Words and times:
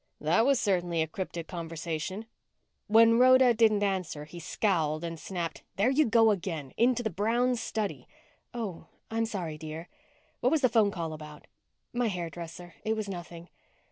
"That 0.19 0.47
was 0.47 0.59
certainly 0.59 1.03
a 1.03 1.07
cryptic 1.07 1.47
conversation." 1.47 2.25
When 2.87 3.19
Rhoda 3.19 3.53
didn't 3.53 3.83
answer, 3.83 4.25
he 4.25 4.39
scowled 4.39 5.03
and 5.03 5.19
snapped, 5.19 5.61
"There 5.75 5.91
you 5.91 6.07
go 6.07 6.31
again. 6.31 6.71
Into 6.75 7.03
the 7.03 7.11
brown 7.11 7.55
study." 7.55 8.07
"Oh, 8.51 8.87
I'm 9.11 9.27
sorry, 9.27 9.59
dear." 9.59 9.89
"What 10.39 10.51
was 10.51 10.61
the 10.61 10.69
phone 10.69 10.89
call 10.89 11.13
about?" 11.13 11.45
"My 11.93 12.07
hairdresser. 12.07 12.73
It 12.83 12.95
was 12.95 13.07
nothing." 13.09 13.49